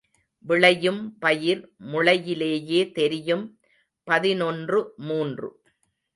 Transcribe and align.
விளையும் 0.45 1.17
பயிர் 1.19 1.61
முளையிலேயே 1.91 2.91
தெரியும் 2.91 3.45
பதினொன்று 4.07 4.93
மூன்று. 4.97 5.49